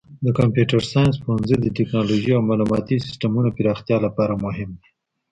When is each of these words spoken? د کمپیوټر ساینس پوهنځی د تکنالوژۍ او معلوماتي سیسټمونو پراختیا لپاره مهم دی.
د 0.25 0.27
کمپیوټر 0.39 0.81
ساینس 0.91 1.15
پوهنځی 1.23 1.55
د 1.61 1.65
تکنالوژۍ 1.77 2.31
او 2.35 2.41
معلوماتي 2.49 2.95
سیسټمونو 3.05 3.49
پراختیا 3.57 3.97
لپاره 4.05 4.33
مهم 4.45 4.69
دی. 4.79 4.89